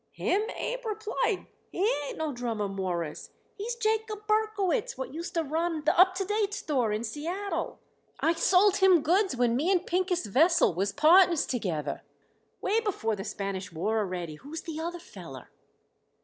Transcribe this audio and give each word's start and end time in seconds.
"Him?" 0.13 0.41
Abe 0.55 0.83
replied. 0.83 1.45
"He 1.71 1.87
ain't 2.07 2.17
no 2.17 2.33
drummer, 2.33 2.67
Mawruss. 2.67 3.29
He's 3.55 3.75
Jacob 3.75 4.25
Berkowitz, 4.25 4.97
what 4.97 5.13
used 5.13 5.35
to 5.35 5.43
run 5.43 5.83
the 5.83 5.95
Up 5.95 6.15
to 6.15 6.25
Date 6.25 6.55
Store 6.55 6.91
in 6.91 7.03
Seattle. 7.03 7.77
I 8.19 8.33
sold 8.33 8.77
him 8.77 9.03
goods 9.03 9.35
when 9.35 9.55
me 9.55 9.71
and 9.71 9.85
Pincus 9.85 10.25
Vesell 10.25 10.73
was 10.73 10.91
partners 10.91 11.45
together, 11.45 12.01
way 12.61 12.79
before 12.79 13.15
the 13.15 13.23
Spanish 13.23 13.71
War 13.71 13.99
already. 13.99 14.37
Who's 14.37 14.61
the 14.63 14.79
other 14.79 14.97
feller?" 14.97 15.51